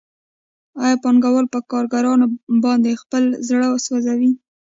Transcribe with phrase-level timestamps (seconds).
[0.83, 2.25] آیا پانګوال په کارګرانو
[2.65, 4.31] باندې خپل زړه سوځوي